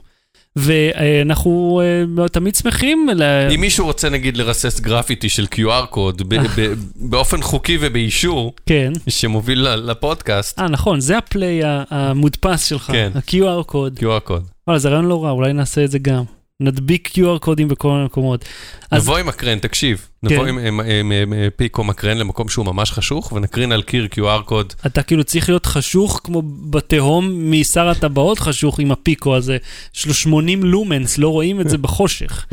[0.56, 1.82] ואנחנו
[2.18, 3.08] אה, תמיד שמחים.
[3.14, 3.22] ל...
[3.54, 6.22] אם מישהו רוצה נגיד לרסס גרפיטי של QR קוד
[7.10, 8.92] באופן חוקי ובאישור, כן.
[9.08, 13.10] שמוביל לפודקאסט, אה, נכון, זה הפליי המודפס שלך, כן.
[13.14, 13.98] ה-QR קוד.
[13.98, 14.44] QR קוד.
[14.66, 16.24] וואלה, זה רעיון לא רע, אולי נעשה את זה גם.
[16.60, 18.44] נדביק QR קודים בכל מיני מקומות.
[18.90, 20.34] אז- נבוא עם מקרן, תקשיב, כן.
[20.34, 24.08] נבוא עם- עם עם- עם עם פיקו מקרן למקום שהוא ממש חשוך, ונקרין על קיר
[24.14, 24.72] QR קוד.
[24.86, 29.56] אתה כאילו צריך להיות חשוך כמו בתהום משר הטבעות חשוך עם הפיקו הזה.
[29.96, 32.46] יש לו 80 lumens, לא רואים את זה בחושך.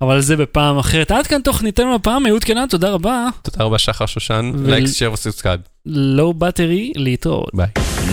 [0.00, 1.10] אבל זה בפעם אחרת.
[1.10, 3.26] עד כאן תוכניתנו הפעם, אהוד קנן, תודה רבה.
[3.42, 5.60] תודה רבה שחר שושן, ו- like, share ו subscribe.
[5.86, 7.50] Low Battery, להתראות.
[7.54, 7.66] ביי.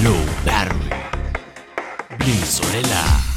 [0.04, 0.94] Low Battery.
[2.20, 3.31] בלי סוללה.